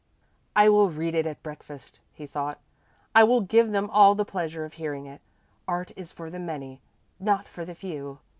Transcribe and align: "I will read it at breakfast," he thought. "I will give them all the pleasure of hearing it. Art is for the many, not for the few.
"I 0.55 0.67
will 0.67 0.89
read 0.89 1.13
it 1.13 1.27
at 1.27 1.43
breakfast," 1.43 1.99
he 2.15 2.25
thought. 2.25 2.59
"I 3.13 3.23
will 3.23 3.41
give 3.41 3.69
them 3.69 3.87
all 3.91 4.15
the 4.15 4.25
pleasure 4.25 4.65
of 4.65 4.73
hearing 4.73 5.05
it. 5.05 5.21
Art 5.67 5.91
is 5.95 6.11
for 6.11 6.31
the 6.31 6.39
many, 6.39 6.81
not 7.19 7.47
for 7.47 7.65
the 7.65 7.75
few. 7.75 8.17